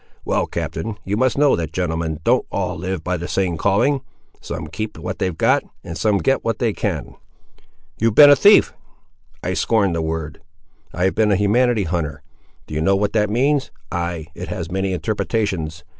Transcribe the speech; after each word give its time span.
"Well, 0.25 0.47
captain, 0.47 0.97
you 1.05 1.15
must 1.15 1.37
know 1.37 1.55
that 1.55 1.71
gentlemen 1.73 2.21
don't 2.23 2.47
all 2.51 2.75
live 2.75 3.03
by 3.03 3.17
the 3.17 3.27
same 3.27 3.55
calling; 3.55 4.01
some 4.41 4.65
keep 4.65 4.97
what 4.97 5.19
they've 5.19 5.37
got, 5.37 5.61
and 5.83 5.95
some 5.95 6.17
get 6.17 6.43
what 6.43 6.57
they 6.57 6.73
can." 6.73 7.13
"You 7.99 8.07
have 8.07 8.15
been 8.15 8.31
a 8.31 8.35
thief." 8.35 8.73
"I 9.43 9.53
scorn 9.53 9.93
the 9.93 10.01
word. 10.01 10.41
I 10.91 11.03
have 11.03 11.13
been 11.13 11.31
a 11.31 11.35
humanity 11.35 11.83
hunter. 11.83 12.23
Do 12.65 12.73
you 12.73 12.81
know 12.81 12.95
what 12.95 13.13
that 13.13 13.29
means? 13.29 13.69
Ay, 13.91 14.25
it 14.33 14.47
has 14.47 14.71
many 14.71 14.91
interpretations. 14.91 15.83